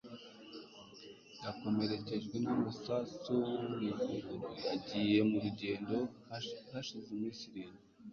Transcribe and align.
Yakomerekejwe 1.43 2.35
n’amasasu 2.45 3.33
mu 3.83 3.91
kuguru. 4.01 4.35
Yagiye 4.67 5.19
mu 5.29 5.37
rugendo 5.45 5.95
hashize 6.71 7.07
iminsi. 7.15 7.47